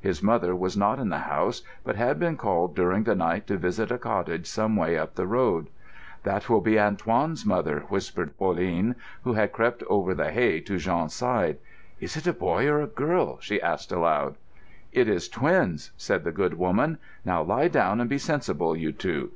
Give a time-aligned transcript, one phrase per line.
[0.00, 3.58] His mother was not in the house, but had been called during the night to
[3.58, 5.66] visit a cottage some way up the road.
[6.22, 8.94] "That will be Antoine's mother," whispered Pauline,
[9.24, 11.58] who had crept over the hay to Jean's side.
[12.00, 14.36] "Is it a boy or a girl?" she asked aloud.
[14.92, 16.96] "It is twins," said the good woman.
[17.26, 19.32] "Now lie down and be sensible, you two."